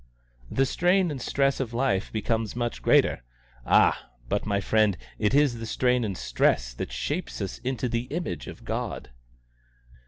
[0.49, 3.21] The strain and stress of life become much greater.
[3.67, 4.09] Ah!
[4.27, 8.47] but, my friend, it is that strain and stress that shape us into the image
[8.47, 9.11] of God."